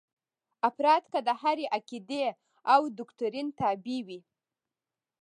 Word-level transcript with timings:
افراد 0.69 1.03
که 1.11 1.19
د 1.27 1.29
هرې 1.41 1.65
عقیدې 1.77 2.25
او 2.73 2.81
دوکتورین 2.97 3.47
تابع 3.59 3.99
وي. 4.07 4.19